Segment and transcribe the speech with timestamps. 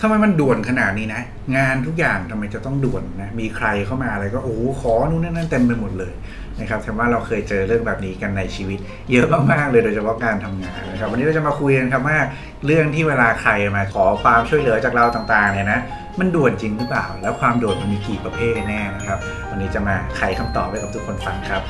[0.00, 1.22] ทำไมมันด่วนขนาดนี้นะ
[1.56, 6.12] งานทุกอย่างทำไมจะต้องด่วนนะ มีใครเข้ามาอะไรก็โอ้โหขอนู่นนั่นเต็มไปหมดเลย
[6.60, 8.78] นะครับแต่ว่าเราเคยเจอเรื่องแบบนี้กันในชีวิต
[9.12, 12.18] เยอะมากๆเลยโดยเฉพาะการทำงานนะครับวันนี้เราจะมาคุยกันครับว่า
[12.66, 15.80] เรื่องที่เวลาใครมาขอความช่วยเหลือจากเราต่างๆเนี่ยนะ
[16.18, 19.18] มันด่วนจริงหรือเปล่า แล้วความด่วนมันมีกี่ประเภทแน่นะครับ
[19.50, 21.62] วันนี้จะมาไขคำตอบให้กับทุกคนฟังครับ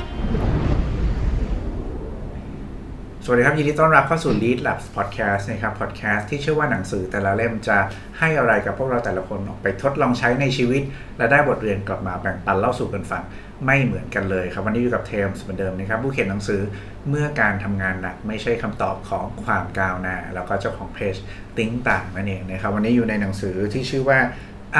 [3.25, 7.77] สวัสดีครับ ยินดีต้อนรับเข้าสู่ Lead Labs Podcast นะครับ Podcast ที่เชื่อว่าหนังสือแต่ละเล่มจะ
[8.19, 10.81] ให้อะไรกับพวกเราแต่ละคนออกไปทดลองใช้ในชีวิต
[11.17, 13.23] และได้บทเรียนกลับมาแบ่งปันเล่าสู่กันฟัง
[13.65, 16.61] ไม่เหมือนกันเลยครับวันนี้อยู่กับเทมส์เหมือนเดิมนะครับ ผู้เขียนหนังสือ
[17.09, 21.15] เมื่อการทำงานหนักไม่ใช่คำตอบของความก้าวหน้า แล้วก็เจ้าของเพจ
[21.57, 24.19] Think ต่างนั่นเองนะครับวันนี้อยู่ในหนังสือที่ชื่อว่า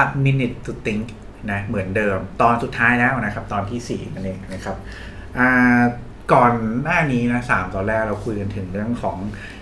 [0.02, 1.06] A Minute to Think
[1.52, 4.78] นะเหมือนเดิม ตอนสุดท้ายแล้วนะครับตอนที่4นั่นเองนะครับ
[6.34, 6.54] ก่อน
[6.84, 9.18] หน้านี้นะสามตอนแรกเราคุยกันถึงเรื่องของ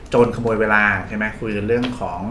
[0.09, 2.21] โจรขโมยเวลาใช่ไหมคุยกันเรื่องของ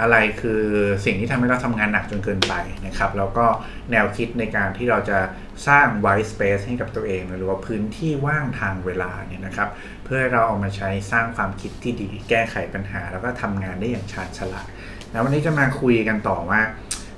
[0.00, 0.62] อะไรคือ
[1.04, 2.54] สิ่งที่ทำให้เราทำงานหนักจนเกินไป
[2.86, 3.46] นะครับ แล้วก็
[3.90, 5.18] แนวคิดในการที่เราจะ
[5.68, 9.68] สร้าง white space ให้กับตัวเอง หรือว่าพื้นที่ว่างทางเวลาเนี่ยนะครับ
[10.04, 14.66] เพื่อเราเอามาใช้สร้างความคิดที่ดี แก้ไขปัญหา แล้วก็ทำงานได้อย่างชาญฉลาด
[15.10, 16.60] แล้ววันนี้จะมาคุยกันต่อว่า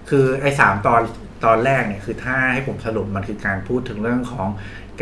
[0.09, 1.03] คือไอ้สามตอน
[1.45, 4.49] ตอนแรกเนี่ยคือถ้าให้ผมสรุปมันคือการพูดถึงเรื่องของ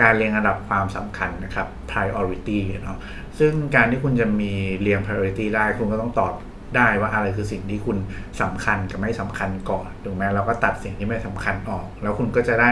[0.00, 2.98] การเรียงระดับความสำคัญนะครับ priority เนาะ
[3.38, 6.32] ซึ่งการที่คุณจะมีเรียง priority ได้คุณก็ต้องตอบ
[6.77, 7.98] ได้ว่าอะไรคือสิ่งที่คุณ
[8.42, 12.70] สำคัญกับไม่สำคัญก่อนถูกไหมเราก็ตัดสิ่งที่ไม่สำคัญออก แล้วคุณก็จะได้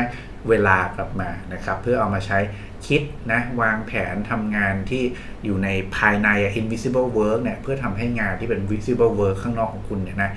[0.48, 2.38] เวลากลับมานะครับ เพื่อเอามาใช้
[2.86, 5.03] คิดนะวางแผนทำงานที่
[5.44, 6.28] อยู่ในภายใน
[6.60, 10.30] invisible work เนี่ยเพื่อทำให้งานที่เป็น visible work ข้างนอกของคุณเนี่ยนะ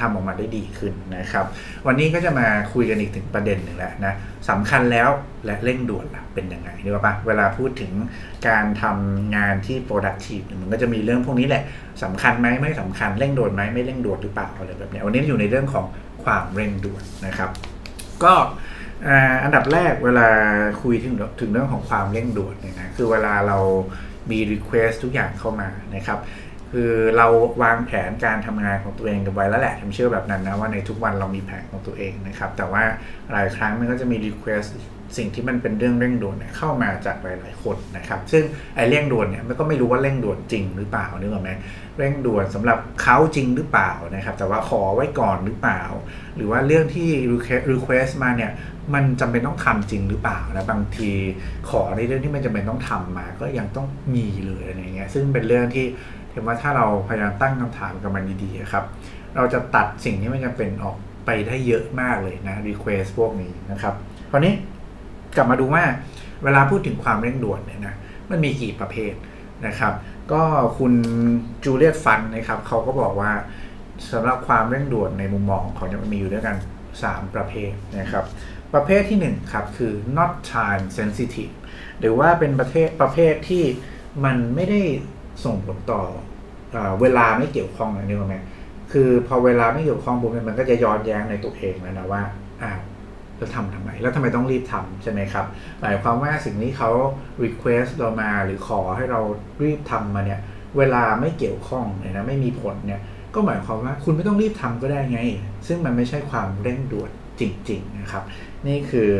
[0.00, 1.44] ทำออกมาได้ดีขึ้นนะครับ
[1.86, 4.14] วันนี้ก็จะมาคุยกันอีกถึงประเด็นหนึ่งแล้วนะ
[4.50, 5.08] สำคัญแล้ว
[5.44, 7.92] และเร่งด่วนล่ะเป็นยังไงนี่ว่าปะเวลาพูดถึง
[8.48, 11.62] การทำงานที่ productive มันก็จะมีเรื่องพวกนี้แหละ
[12.02, 15.86] สำคัญไหมไม่สำคัญเร่งด่วนไหมไม่เร่งด่วนหรือเปล่าอะไรแบบนี้วันนี้อยู่ในเรื่องของ
[16.24, 17.50] ความเร่งด่วนนะครับ
[18.24, 18.34] ก็
[19.44, 20.28] อันดับแรกเวลา
[20.82, 23.58] คุยถึงถึงเรื่องของความเร่งด่วนเนี่ยนะคือเวลาเรา
[24.30, 26.18] มี request ทุกอย่างเข้ามานะครับ
[26.72, 27.26] คือเรา
[27.62, 32.82] วางแผนการทำงานของตัวเองกันไว้แล้วแหละผมเชื่อแบบนั้นนะว่าในทุกวันเรามีแผนของตัวเองนะครับ แต่ว่า
[33.32, 34.68] หลายครั้งมันก็จะมี request
[35.16, 38.44] สิ่งที่มันเป็นเรื่องเร่งด่วนเนเข้ามาจากหลาย ๆ คนนะครับ ซึ่ง
[38.76, 41.50] ไอ้เร่งด่วนเนี่ยมันก็ไม่รู้ว่าเร่งด่วนจริงหรือเปล่านึกออกไหม
[41.98, 45.82] เร่งด่วนสำหรับเขาจริงหรือเปล่านะครับ แต่ว่าขอไว้ก่อนหรือเปล่า
[46.36, 47.08] หรือว่าเรื่องที่
[47.72, 48.52] request มาเนี่ย
[48.94, 51.12] มันจำเป็นต้องทำจริงหรือเปล่านะบางที
[51.70, 55.86] ขอในเรื่องที่มันจำเป็นต้องทำมา ก็ยังต้องมีเลยอะไรเงี้ยซึ่งเป็นเรื่องที่
[56.32, 58.84] ถือว่าถ้าเราพยายามตั้งคำถามกับมันดีๆครับ
[59.36, 60.96] เราจะตัดสิ่งที่ไม่จำเป็นออก
[61.26, 63.94] ไปได้เยอะมากเลยนะ request พวกนี้นะครับ
[64.30, 64.54] คราวนี้
[65.36, 65.82] กลับมาดูว่า
[66.44, 67.94] เวลาพูดถึงความเร่งด่วนเนี่ยนะ
[68.30, 69.12] มันมีกี่ประเภท
[69.66, 69.92] นะครับ
[70.32, 70.42] ก็
[70.78, 70.92] คุณ
[71.64, 73.32] จูเลียตฟันนะครับเขาก็บอกว่า
[74.12, 76.56] สำหรับความเร่งด่วนในมุมมองของเนี่ยมันมีอยู่ด้วยกัน
[76.94, 78.24] 3 ประเภทนะครับ
[78.74, 81.54] ประเภทที่1ครับคือ not time sensitive
[82.00, 83.64] หรือว่าเป็นประเภทประเภทที่
[84.24, 84.80] มันไม่ได้
[85.44, 86.02] ส่งผลต่อ
[86.74, 88.36] อเวลาไม่เกี่ยวข้องนะนี่ไหม
[88.92, 92.22] คือพอเวลาไม่เกี่ยวข้องปุ๊บมันก็จะย้อนแย้งในตัวเองแล้วนะว่า
[92.62, 92.80] อ้าว
[93.36, 95.46] เราทำทำไม แล้วทำไมต้องรีบทำใช่ไหมครับ
[95.80, 96.90] หมายความว่าสิ่งนี้เขา
[97.44, 99.20] request เรามาหรือขอให้เรา
[99.62, 100.40] รีบทำมาเนี่ย
[100.78, 103.00] เวลาไม่เกี่ยวข้องเนี่ยนะไม่มีผลเนี่ย
[103.34, 105.20] ก็หมายความว่าคุณไม่ต้องรีบทำก็ได้ไง
[105.66, 107.10] ซึ่งมันไม่ใช่ความเร่งด่วน
[107.40, 108.24] จริง ๆนะครับ
[108.66, 109.10] นี่คือ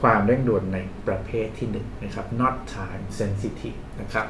[0.00, 4.26] ความเร่งด่วนในประเภทที่1นนะครับ not time sensitive นะครับ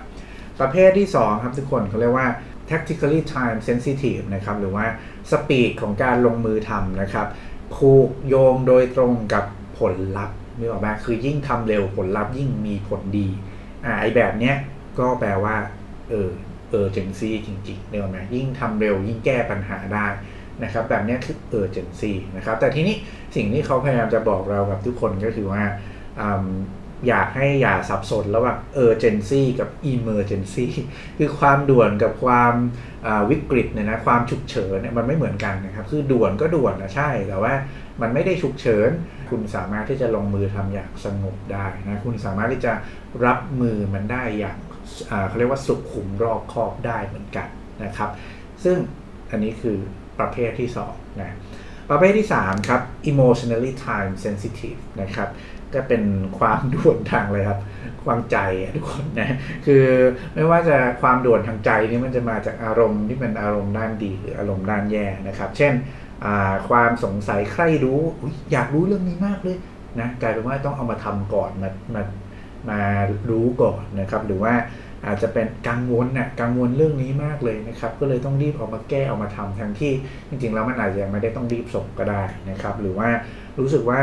[0.60, 2.28] ประเภทที่ 2 ครับทุกคนเขาเรียกว่า
[2.70, 4.86] tactically time sensitive นะครับหรือว่า
[5.30, 7.26] สปีดของการลงมือทำนะครับ
[7.74, 9.44] ผูกโยงโดยตรงกับ
[9.78, 13.28] ผลลัพธ์นี่ออกมาคือยิ่งทำเร็วผลลัพธ์ยิ่งมีผลดี
[13.84, 14.54] อ่าไอแบบเนี้ย
[14.98, 15.56] ก็แปลว่า
[16.10, 16.30] เออ
[16.70, 20.06] เออเจนซี่จริงๆเนี่ยหรอไหมยิ่งทำเร็วยิ่งแก้ปัญหาได้
[20.62, 22.96] นะครับแบบนี้คือเออเจนซี่นะครับแต่ทีนี้
[23.36, 25.62] สิ่งที่เขาพยายามจะบอกเรากับทุกคนก็คือว่า
[27.08, 30.66] อยากให้อย่าสับสนระหว่าง urgency กับ emergency
[31.18, 32.54] คือความด่วนกับความ
[33.30, 37.54] วิกฤตเนี่ยนะความฉุกเฉินเนี่ยมันไม่เหมือนกันนะครับ คือด่วนก็ด่วนนะใช่แต่ว่า
[38.02, 38.90] มันไม่ได้ฉุกเฉิน
[39.30, 42.72] คุณสามารถที่จะลงมือทำอย่างสงบได้นะคุณสามารถที่จะ
[43.24, 44.58] รับมือมันได้อย่าง
[45.28, 47.48] เขาเรียกว่าสุขุมรอบคอบได้เหมือนกัน
[47.84, 48.10] นะครับ
[48.64, 48.76] ซึ่ง
[49.30, 49.76] อันนี้คือ
[50.18, 51.36] ประเภทที่2นะ
[51.90, 55.28] ประเภทที่ 3 ครับ emotionally time sensitive นะครับ
[55.74, 56.02] ก็เป็น
[56.38, 57.60] ความด่วนทางเลยครับ
[58.04, 58.38] ความใจ
[58.74, 59.36] ทุกคนนะ
[59.66, 59.84] คือ
[60.34, 65.72] ไม่ว่าจะความด่วนทางใจนี่มันจะมาจากอารมณ์ที่เป็นอารมณ์ด้านดีหรืออารมณ์ด้านแย่นะครับ เช่น
[66.68, 68.00] ความสงสัยใครรู้
[68.52, 69.56] อยากรู้เรื่องนี้มากเลย
[70.00, 72.02] นะกลายเป็นว่าต้องเอามาทำก่อนมามา
[72.70, 72.80] มา
[73.30, 74.54] รู้ก่อนนะครับ หรือว่า
[75.06, 79.92] อาจจะเป็นกังวลนี่ยกังวลเรื่องนี้มากเลยนะครับ ก็เลยต้องรีบออกมาแก้ออกมาทำทั้งที่
[80.28, 83.08] จริงๆแล้วมันอาจจะยังไม่ได้ต้องรีบส่งก็ได้นะครับ หรือว่า
[83.60, 84.00] รู้สึกว่า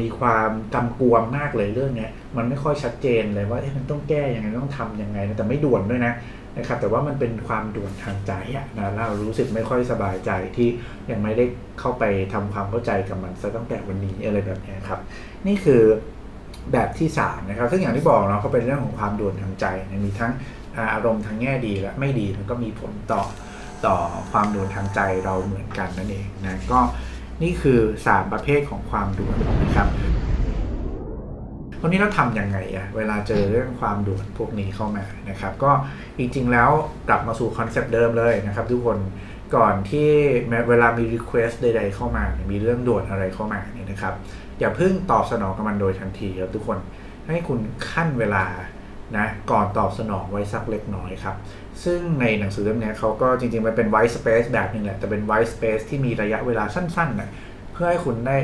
[0.00, 6.14] มีความกำกวมมากเลยเรื่องนี้มันไม่ค่อยชัดเจนเลยว่ามันต้องแก้ยังไงต้องทํำยังไงแต่ไม่ด่วนด้วยนะ
[6.58, 8.32] นะครับแต่ว่ามันเป็นความด่วนทางใจ
[8.78, 10.68] นะเรารู้สึกไม่ค่อยสบายใจที่
[11.10, 11.44] ยังไม่ได้
[11.80, 15.00] เข้าไปทำความเข้าใจกับมันซะตั้งแต่วันนี้อะไรแบบนี้ครับ
[15.46, 15.82] นี่คือ
[16.72, 20.32] แบบที่3นะครับซึ่งอย่างที่บอกเนาะก็เป็นเรื่องของความด่วนทางใจนะมีทั้ง
[20.92, 23.22] อารมณ์ทางแง่ดีและไม่ดีแล้วก็มีผลต่อ
[23.86, 23.96] ต่อ
[24.32, 26.80] ความด่วนทางใจเราเหมือนกันนั่นเองนะก็
[27.42, 29.88] นี่คือ 3 ประเภทของความด่วนนะครับ
[31.82, 35.70] วันนี้เราทำยังไงอะเวลาเจอเรื่องความด่วนพวกนี้เข้ามานะครับ ก็
[36.18, 36.70] จริงๆแล้ว
[37.08, 38.98] กลับมาสู่คอนเซปต์เดิมเลยนะครับทุกคน
[39.56, 40.10] ก่อนที่
[40.68, 44.14] เวลามี Request ใด ๆ เข้ามา มีเรื่องด่วนอะไรเข้ามาเนี่ยนะครับ
[44.58, 46.78] อย่าเพิ่งตอบสนองกับมันโดยทันทีครับทุกคน
[47.26, 47.60] ให้คุณ
[47.90, 48.44] ขั้นเวลา
[49.16, 51.36] นะก่อนตอบสนองไว้สักเล็กน้อยครับ
[51.84, 57.30] ซึ่งในหนังสือเล่มนี้เขาก็จริงๆ มันเป็น white space แบบนึงแหละแต่เป็น white space ที่มีระยะเวลาสั้นๆนะ
[57.72, 58.36] เพื่อให้คุณได้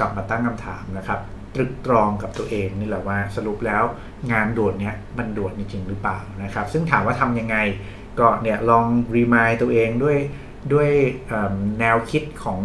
[0.00, 1.20] กลับมาตั้งคำถามนะครับ
[1.54, 3.82] ตรึกตรองกับตัวเองนี่แหละว่าสรุปแล้ว
[4.32, 7.56] งานด่วนเนี้ยมันด่วนจริงหรือเปล่านะครับ ซึ่งถามว่าทำยังไง
[8.18, 10.18] ก็เนี่ยลอง remind ตัวเองด้วย
[10.72, 10.90] ด้วย
[11.80, 12.60] แนวคิดของ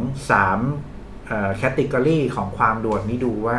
[0.75, 3.57] 3 category ของความด่วนนี้ดูว่า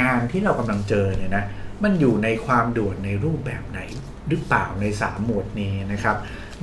[0.00, 1.44] งานที่เรากำลังเจอเนี่ยนะ
[1.84, 3.80] มันอยู่ในความด่วนในรูปแบบไหน
[4.28, 6.16] หรือเปล่าใน 3 หมวดนี้นะครับ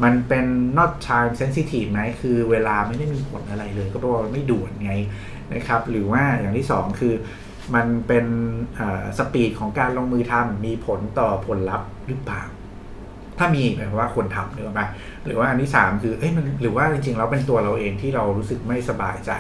[0.03, 0.45] มันเป็น
[0.77, 4.94] not time sensitive ไหมคือเวลาไม่ได้มีผลอะไรเลย ก็เพราะว่าไม่ด่วนไง
[5.53, 7.13] นะครับ หรือว่าอย่างที่ 2 คือ
[7.75, 8.25] มันเป็น
[9.17, 12.44] speed ของการลงมือทำมีผลต่อผลลัพธ์หรือเปล่า
[13.38, 14.88] ถ้ามีหมายความว่าคนทำหรือเปล่า
[15.25, 19.31] หรือว่าอันที่ 3 คือเอ้ยมันหรือว่าจริงๆแล้วเป็นตัวเราเองที่เรารู้สึกไม่สบายใจ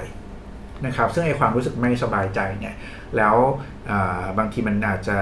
[0.85, 2.75] นะครับ ซึ่งไอความรู้สึกไม่สบายใจเนี่ย
[3.17, 3.35] แล้ว
[4.37, 5.17] บางทีมันอาจจะ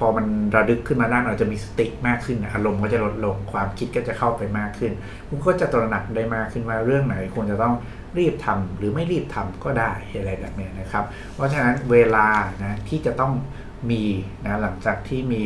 [0.00, 0.26] พอมัน
[0.56, 4.92] ระดึกขึ้นมาได้านอาจะมีสติมากขึ้นอารมณ์ก็จะลดลงความคิดก็จะเข้าไปมากขึ้น
[5.28, 7.74] คุณก็จะตระหนักได้มากขึ้นว่าเรื่องไหนควรจะต้อง
[8.18, 11.04] รีบทำหรือไม่รีบทำก็ได้อะไรแบบนี้นะครับ
[11.34, 12.28] เพราะฉะนั้นเวลา
[12.64, 13.32] นะที่จะต้อง
[13.90, 14.02] มี
[14.46, 15.44] นะหลังจากที่มี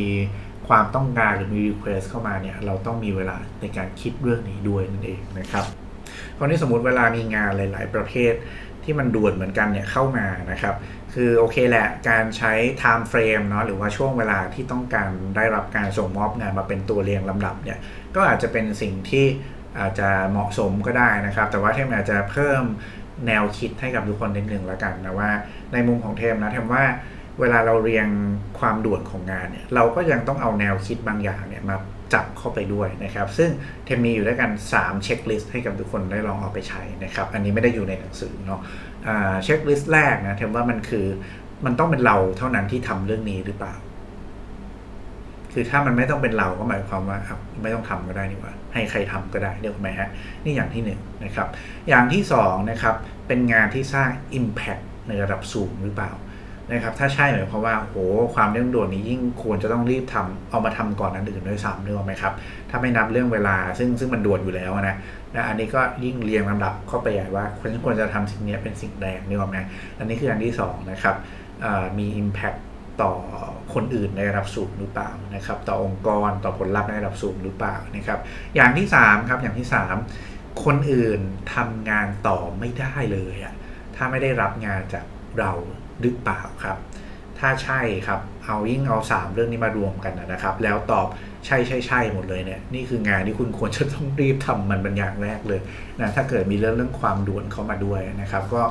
[0.67, 5.65] ความต้องการหรือมี request เข้ามาเนี่ยเราต้องมีเวลาในการคิดเรื่องนี้ด้วยนั่นเองนะครับ
[6.37, 8.33] คราวนี้สมมติเวลามีงานหลาย ๆ ประเภท
[8.85, 10.75] ที่มันด่วนเหมือนกันเนี่ยเข้ามานะครับ
[11.13, 17.77] คือโอเคแหละการใช้ time frame เนาะหรือว่าช่วงเวลาที่ต้องการได้รับการส่งมอบงานมาเป็นตัวเรียงลำดับเนี่ย
[18.15, 19.25] ก็อาจจะเป็นสิ่งที่
[19.79, 22.63] อาจจะเหมาะสมก็ได้นะครับ แต่ว่าเทมอาจจะเพิ่ม
[23.27, 25.29] แนวคิดให้กับทุกคนนิดนึงแล้วกันนะว่า
[25.73, 26.83] ในมุมของเทมนะเทมว่า
[27.39, 28.07] เวลาเราเรียง
[28.59, 31.75] ความด่วนของงานเนี่ยเราก็ยังต้องเอาแนวคิดบางอย่างเนี่ยมา
[32.13, 33.49] จับเข้าไปด้วยนะครับ ซึ่ง
[33.85, 38.61] เทมมีอยู่ด้วยกัน 3 checklist ให้กับทุกคนได้ลองเอาไปใช้นะครับ อันนี้ไม่ได้อยู่ในหนังสือเนาะ
[39.43, 41.05] checklist แรกนะเทมว่ามันคือ
[41.65, 43.75] มันต้องเป็นเราเท่านั้นที่ทำเรื่องนี้หรือเปล่า
[45.53, 47.17] คือถ้ามันไม่ต้องเป็นเราก็หมายความว่า
[47.61, 50.09] ไม่ต้องทำก็ได้นี่หว่า ให้ใครทำก็ได้เรียกไหมฮะ
[50.43, 50.91] นี่อย่างที่1น
[51.25, 51.47] นะครับ
[51.89, 52.95] อย่างที่2นะครับ
[53.27, 54.09] เป็นงานที่สร้าง
[54.39, 56.11] Impact ในระดับสูงหรือเปล่า
[56.71, 57.97] นะครับถ้าใช่หมายความว่าโห
[58.35, 62.33] ความเร่งด่วนนี้ยิ่งควรจะต้องรีบทำเอามาทำก่อนอันอื่นด้วยซ้ำนึกออกไหมครับ
[62.69, 64.95] ถ้าไม่นับเรื่องเวลาซึ่งซึ่งมันด่วนอยู่แล้วนะ
[65.35, 69.57] นะอันนี้ก็ยิ่งเรียงลำดับเข้าไปใหญ่ว่าควรควรจะทำสิ่งนี้เป็นสิ่งแรกนึกออกไหม
[69.99, 71.15] อันนี้คืออันที่2นะครับ
[71.97, 72.59] มี Impact
[73.01, 73.13] ต่อ
[73.73, 78.19] คนอื่นในระดับสูงหรือเปล่านะครับต่อองค์กรต่อผลลัพธ์ในระดับสูงหรือเปล่านะครับ
[78.55, 79.67] อย่างที่3ครับอย่างที่
[80.13, 81.19] 3 คนอื่น
[81.55, 83.53] ทำงานต่อไม่ได้เลยอะ
[83.95, 85.05] ถ้าไม่ได้รับงานจาก
[85.39, 85.51] เรา
[86.01, 86.77] หรือเปล่าครับ
[87.39, 91.07] ถ้าใช่ครับ เอายิ่งเอา 3 เรื่องนี้มารวมกันนะครับ แล้วตอบ
[91.45, 95.59] ใช่ใช่ใช่หมดเลยเนี่ยนี่คืองานที่คุณควรจะต้องรีบทำมันเป็นอย่างแรกเลย
[95.99, 98.63] นะถ้าเกิดมีเรื่องเรื่องความด่วนเข้ามาด้วยนะครับ ก็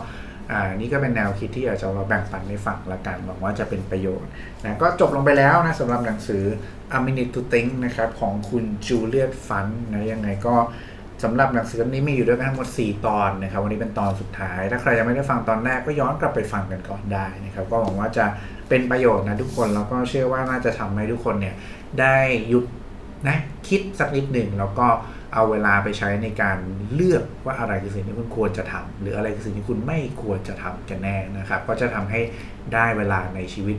[0.52, 4.30] อ่านี่ก็เป็นแนวคิดที่อยากจะมาแบ่งปันให้ฟังละกันหวังว่าจะเป็นประโยชน์
[4.64, 6.44] นะก็จบลงไปแล้วนะสำหรับหนังสือ
[6.96, 10.54] A Minute to Think นะครับของคุณจูเลียตฟันนะยังไงก็
[11.24, 18.26] สำหรับหนังสือเล่มนี้มีอยู่ด้วยกันทั้งหมด 4 ตอนนะครับ วันนี้เป็นตอนสุดท้าย ถ้าใครยังไม่ได้ฟังตอนแรกก็ย้อนกลับไปฟังกันก่อนได้นะครับ ก็หวังว่าจะ
[18.68, 21.54] เป็นประโยชน์นะทุกคนแล้วก็เชื่อว่าน่าจะทำให้ทุกคนเนี่ย
[22.00, 22.16] ได้
[22.48, 22.64] หยุด
[23.28, 23.36] นะ
[23.68, 24.86] คิดสักนิดหนึ่งแล้วก็
[25.34, 26.58] เอาเวลาไปใช้ในการ
[26.94, 32.20] เลือกว่าอะไรคือสิ่งที่คุณควรจะทำหรืออะไรคือสิ่งที่คุณไม่ควรจะทำกันแน่นะครับ ก็จะทำให้
[32.74, 33.76] ได้เวลาในชีวิต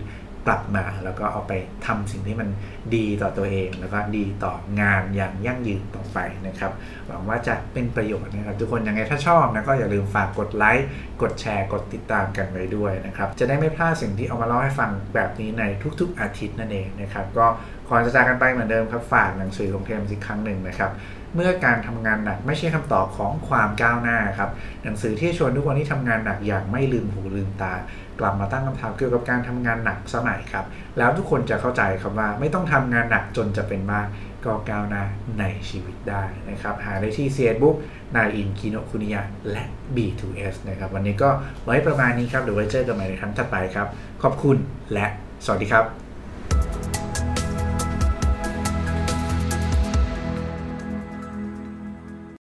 [0.47, 1.53] กลับมา แล้วก็เอาไป
[1.85, 2.49] ทำสิ่งที่มัน
[2.95, 6.71] ดีต่อตัวเอง แล้วก็ดีต่องานอย่างยั่งยืนต่อไปนะครับ
[7.07, 10.87] หวังว่าจะเป็นประโยชน์นะครับทุกคนยังไงถ้าชอบนะก็อย่าลืมฝากกดไลค์
[11.21, 15.63] กดแชร์กดติดตามกันไว้ด้วยนะครับ จะได้ไม่พลาดสิ่งที่เอามาเล่าให้ฟังแบบนี้ใน
[15.99, 17.47] ทุกๆอาทิตย์นั่นเองนะครับก็
[17.87, 20.91] ขอจะจากกันไปเหมือนเดิมครับฝากหนังสือของเทมอีกครั้งหนึ่งนะครับ
[21.35, 24.49] เมื่อการทำงานหนักไม่ใช่คำตอบของความก้าวหน้าครับ
[24.83, 27.73] หนังสือที่ชวนทุกคนที่ทำงานหนักอย่างไม่ลืมหูลืมตา
[28.19, 30.65] กลับมาตั้งคำถามเกี่ยวกับการทำงานหนักสักหน่อยครับ
[30.97, 34.07] แล้วทุกคนจะเข้าใจครับว่าไม่ต้องทำงานหนักจนจะเป็นมาก
[34.45, 35.03] ก็ก้าวหน้า
[35.39, 37.75] ในชีวิตได้นะครับ หาได้ที่ Facebook
[38.15, 39.63] นายอินคิโนคุนิยะและ
[39.95, 41.29] B2S นะครับ วันนี้ก็
[41.65, 43.87] ไว้ประมาณนี้ครับเดี๋ยวไว้เจอกันใหม่ในครั้งถัดไปครับ
[44.23, 44.57] ขอบคุณ
[44.93, 45.05] และ
[45.45, 46.04] สวัสดีครับ